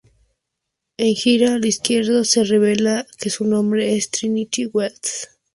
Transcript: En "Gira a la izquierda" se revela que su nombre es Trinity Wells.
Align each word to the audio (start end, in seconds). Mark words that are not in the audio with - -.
En 0.97 1.13
"Gira 1.13 1.53
a 1.53 1.59
la 1.59 1.67
izquierda" 1.67 2.23
se 2.25 2.43
revela 2.43 3.05
que 3.19 3.29
su 3.29 3.45
nombre 3.45 3.95
es 3.95 4.09
Trinity 4.09 4.65
Wells. 4.65 5.29